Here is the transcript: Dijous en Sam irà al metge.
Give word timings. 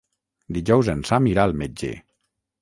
Dijous 0.57 0.89
en 0.93 1.03
Sam 1.09 1.29
irà 1.33 1.45
al 1.51 1.55
metge. 1.61 1.93